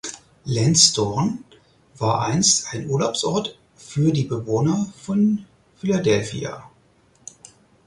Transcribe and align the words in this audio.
Lansdowne 0.47 1.37
war 1.99 2.21
einst 2.25 2.73
ein 2.73 2.89
Urlaubsort 2.89 3.55
für 3.75 4.11
die 4.11 4.23
Bewohner 4.23 4.91
von 4.99 5.45
Philadelphia. 5.77 6.67